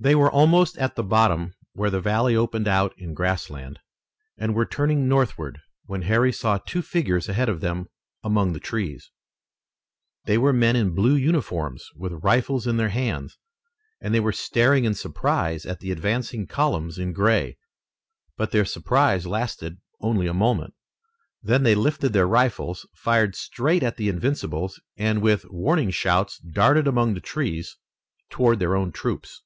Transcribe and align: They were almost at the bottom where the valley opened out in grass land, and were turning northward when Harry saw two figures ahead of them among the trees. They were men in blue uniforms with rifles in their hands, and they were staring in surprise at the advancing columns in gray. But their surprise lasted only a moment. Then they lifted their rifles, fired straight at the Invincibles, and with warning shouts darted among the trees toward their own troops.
They 0.00 0.14
were 0.14 0.30
almost 0.30 0.76
at 0.76 0.96
the 0.96 1.02
bottom 1.02 1.54
where 1.72 1.88
the 1.88 1.98
valley 1.98 2.36
opened 2.36 2.68
out 2.68 2.92
in 2.98 3.14
grass 3.14 3.48
land, 3.48 3.80
and 4.36 4.54
were 4.54 4.66
turning 4.66 5.08
northward 5.08 5.62
when 5.86 6.02
Harry 6.02 6.30
saw 6.30 6.58
two 6.58 6.82
figures 6.82 7.26
ahead 7.26 7.48
of 7.48 7.62
them 7.62 7.88
among 8.22 8.52
the 8.52 8.60
trees. 8.60 9.10
They 10.26 10.36
were 10.36 10.52
men 10.52 10.76
in 10.76 10.94
blue 10.94 11.14
uniforms 11.14 11.88
with 11.96 12.22
rifles 12.22 12.66
in 12.66 12.76
their 12.76 12.90
hands, 12.90 13.38
and 13.98 14.12
they 14.14 14.20
were 14.20 14.30
staring 14.34 14.84
in 14.84 14.92
surprise 14.92 15.64
at 15.64 15.80
the 15.80 15.90
advancing 15.90 16.46
columns 16.46 16.98
in 16.98 17.14
gray. 17.14 17.56
But 18.36 18.50
their 18.50 18.66
surprise 18.66 19.26
lasted 19.26 19.78
only 20.02 20.26
a 20.26 20.34
moment. 20.34 20.74
Then 21.42 21.62
they 21.62 21.74
lifted 21.74 22.12
their 22.12 22.28
rifles, 22.28 22.86
fired 22.94 23.34
straight 23.36 23.82
at 23.82 23.96
the 23.96 24.10
Invincibles, 24.10 24.82
and 24.98 25.22
with 25.22 25.46
warning 25.48 25.90
shouts 25.90 26.38
darted 26.40 26.86
among 26.86 27.14
the 27.14 27.20
trees 27.20 27.78
toward 28.28 28.58
their 28.58 28.76
own 28.76 28.92
troops. 28.92 29.40